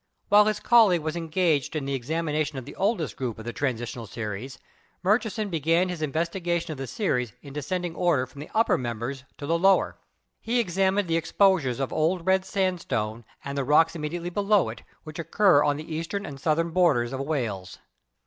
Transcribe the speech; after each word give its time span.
While 0.29 0.45
his 0.45 0.59
colleague 0.59 1.01
was 1.03 1.15
engaged 1.15 1.75
in 1.75 1.85
the 1.85 1.93
examination 1.93 2.57
of 2.57 2.65
the 2.65 2.75
oldest 2.75 3.15
group 3.15 3.37
of 3.37 3.45
the 3.45 3.53
Transitional 3.53 4.07
series 4.07 4.57
Murchison 5.03 5.51
began 5.51 5.89
his 5.89 6.01
investigation 6.01 6.71
of 6.71 6.79
the 6.79 6.87
series 6.87 7.33
in 7.43 7.53
de 7.53 7.59
scending 7.59 7.95
order 7.95 8.25
from 8.25 8.41
the 8.41 8.49
upper 8.51 8.79
members 8.79 9.25
to 9.37 9.45
the 9.45 9.59
lower. 9.59 9.99
He 10.39 10.53
MODERN 10.53 10.65
DEVELOPMENT 10.73 11.05
75 11.05 11.05
examined 11.05 11.07
the 11.07 11.17
exposures 11.17 11.79
of 11.79 11.93
Old 11.93 12.25
Red 12.25 12.45
Sandstone 12.45 13.25
and 13.45 13.55
the 13.55 13.63
rocks 13.63 13.95
immediately 13.95 14.31
below 14.31 14.69
it, 14.69 14.81
which 15.03 15.19
occur 15.19 15.61
on 15.63 15.77
the 15.77 15.93
eastern 15.95 16.25
and 16.25 16.39
southern 16.39 16.71
borders 16.71 17.13
of 17.13 17.19
Wales. 17.19 17.77